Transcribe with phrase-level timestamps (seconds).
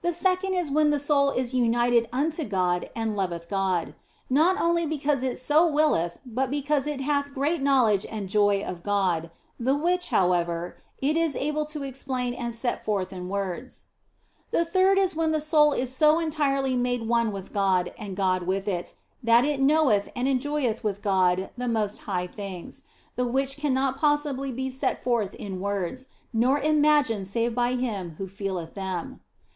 [0.00, 3.96] The second is when the soul is united unto God and loveth God;
[4.30, 8.84] not only because it so willeth, but because it hath great knowledge and joy of
[8.84, 13.86] God, the which, how ever, it is able to explain and set forth in words.
[14.52, 18.44] The third is when the soul is so entirely made one with God and God
[18.44, 22.84] with it, that it knoweth and enjoyeth with God the most high things,
[23.16, 28.28] the which cannot possibly be set forth in words, nor imagined save by him who
[28.28, 29.18] feeleth them.